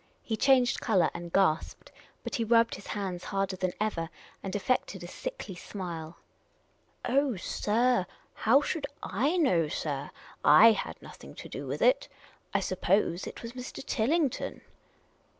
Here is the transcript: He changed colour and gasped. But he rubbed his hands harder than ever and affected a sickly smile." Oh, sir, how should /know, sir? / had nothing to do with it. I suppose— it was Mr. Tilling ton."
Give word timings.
He 0.23 0.35
changed 0.35 0.81
colour 0.81 1.11
and 1.13 1.31
gasped. 1.31 1.91
But 2.23 2.33
he 2.33 2.43
rubbed 2.43 2.73
his 2.73 2.87
hands 2.87 3.25
harder 3.25 3.55
than 3.55 3.73
ever 3.79 4.09
and 4.41 4.55
affected 4.55 5.03
a 5.03 5.07
sickly 5.07 5.53
smile." 5.53 6.17
Oh, 7.05 7.35
sir, 7.35 8.07
how 8.33 8.61
should 8.63 8.87
/know, 9.03 9.71
sir? 9.71 10.09
/ 10.43 10.43
had 10.43 10.99
nothing 11.03 11.35
to 11.35 11.47
do 11.47 11.67
with 11.67 11.83
it. 11.83 12.07
I 12.51 12.61
suppose— 12.61 13.27
it 13.27 13.43
was 13.43 13.53
Mr. 13.53 13.85
Tilling 13.85 14.31
ton." 14.31 14.61